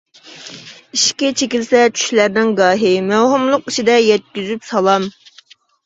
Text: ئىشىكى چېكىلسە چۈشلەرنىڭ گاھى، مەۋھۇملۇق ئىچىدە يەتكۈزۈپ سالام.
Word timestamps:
ئىشىكى 0.97 1.29
چېكىلسە 1.41 1.83
چۈشلەرنىڭ 1.99 2.51
گاھى، 2.63 2.97
مەۋھۇملۇق 3.13 3.73
ئىچىدە 3.73 4.03
يەتكۈزۈپ 4.11 4.71
سالام. 4.75 5.11